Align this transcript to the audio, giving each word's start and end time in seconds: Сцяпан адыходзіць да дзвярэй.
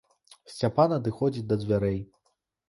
Сцяпан 0.53 0.95
адыходзіць 0.95 1.45
да 1.53 1.59
дзвярэй. 1.61 2.01